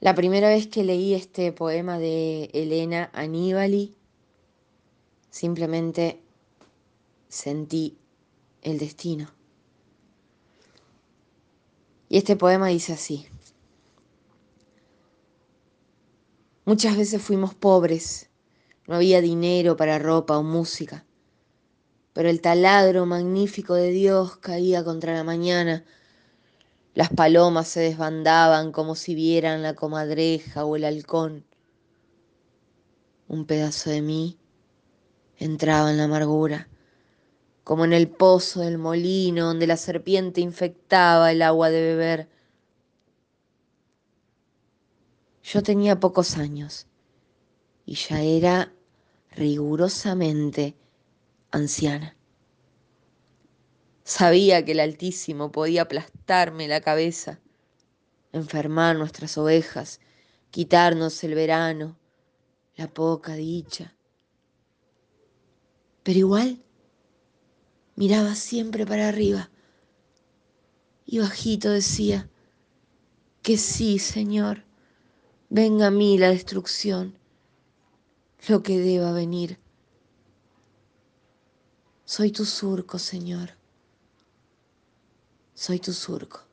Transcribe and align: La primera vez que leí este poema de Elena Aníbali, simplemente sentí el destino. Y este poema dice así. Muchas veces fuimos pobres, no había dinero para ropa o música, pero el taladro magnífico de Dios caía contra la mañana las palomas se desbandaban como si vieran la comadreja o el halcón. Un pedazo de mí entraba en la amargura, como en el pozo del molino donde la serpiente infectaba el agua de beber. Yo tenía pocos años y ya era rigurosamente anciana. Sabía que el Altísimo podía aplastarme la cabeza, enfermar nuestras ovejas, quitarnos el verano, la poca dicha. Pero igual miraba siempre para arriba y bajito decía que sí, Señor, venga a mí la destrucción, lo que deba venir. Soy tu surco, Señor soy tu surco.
La 0.00 0.14
primera 0.14 0.48
vez 0.48 0.68
que 0.68 0.84
leí 0.84 1.14
este 1.14 1.50
poema 1.50 1.98
de 1.98 2.50
Elena 2.52 3.10
Aníbali, 3.12 3.96
simplemente 5.28 6.22
sentí 7.28 7.98
el 8.62 8.78
destino. 8.78 9.28
Y 12.08 12.16
este 12.16 12.36
poema 12.36 12.68
dice 12.68 12.92
así. 12.92 13.26
Muchas 16.64 16.96
veces 16.96 17.20
fuimos 17.20 17.56
pobres, 17.56 18.30
no 18.86 18.94
había 18.94 19.20
dinero 19.20 19.76
para 19.76 19.98
ropa 19.98 20.38
o 20.38 20.44
música, 20.44 21.06
pero 22.12 22.28
el 22.28 22.40
taladro 22.40 23.04
magnífico 23.04 23.74
de 23.74 23.90
Dios 23.90 24.36
caía 24.36 24.84
contra 24.84 25.12
la 25.14 25.24
mañana 25.24 25.84
las 26.98 27.10
palomas 27.10 27.68
se 27.68 27.78
desbandaban 27.78 28.72
como 28.72 28.96
si 28.96 29.14
vieran 29.14 29.62
la 29.62 29.74
comadreja 29.74 30.64
o 30.64 30.74
el 30.74 30.84
halcón. 30.84 31.44
Un 33.28 33.44
pedazo 33.44 33.90
de 33.90 34.02
mí 34.02 34.36
entraba 35.36 35.92
en 35.92 35.98
la 35.98 36.04
amargura, 36.06 36.68
como 37.62 37.84
en 37.84 37.92
el 37.92 38.08
pozo 38.08 38.62
del 38.62 38.78
molino 38.78 39.46
donde 39.46 39.68
la 39.68 39.76
serpiente 39.76 40.40
infectaba 40.40 41.30
el 41.30 41.42
agua 41.42 41.70
de 41.70 41.82
beber. 41.82 42.28
Yo 45.44 45.62
tenía 45.62 46.00
pocos 46.00 46.36
años 46.36 46.88
y 47.86 47.94
ya 47.94 48.22
era 48.22 48.72
rigurosamente 49.36 50.74
anciana. 51.52 52.17
Sabía 54.08 54.64
que 54.64 54.72
el 54.72 54.80
Altísimo 54.80 55.52
podía 55.52 55.82
aplastarme 55.82 56.66
la 56.66 56.80
cabeza, 56.80 57.40
enfermar 58.32 58.96
nuestras 58.96 59.36
ovejas, 59.36 60.00
quitarnos 60.50 61.22
el 61.24 61.34
verano, 61.34 61.98
la 62.76 62.88
poca 62.88 63.34
dicha. 63.34 63.94
Pero 66.04 66.20
igual 66.20 66.64
miraba 67.96 68.34
siempre 68.34 68.86
para 68.86 69.08
arriba 69.08 69.50
y 71.04 71.18
bajito 71.18 71.70
decía 71.70 72.30
que 73.42 73.58
sí, 73.58 73.98
Señor, 73.98 74.64
venga 75.50 75.88
a 75.88 75.90
mí 75.90 76.16
la 76.16 76.30
destrucción, 76.30 77.18
lo 78.48 78.62
que 78.62 78.78
deba 78.78 79.12
venir. 79.12 79.60
Soy 82.06 82.32
tu 82.32 82.46
surco, 82.46 82.98
Señor 82.98 83.57
soy 85.58 85.80
tu 85.80 85.92
surco. 85.92 86.47